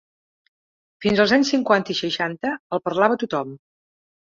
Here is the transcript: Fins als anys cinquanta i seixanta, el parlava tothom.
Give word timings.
Fins 1.05 1.21
als 1.25 1.33
anys 1.37 1.51
cinquanta 1.55 1.95
i 1.95 1.97
seixanta, 2.01 2.55
el 2.79 2.85
parlava 2.89 3.21
tothom. 3.27 3.57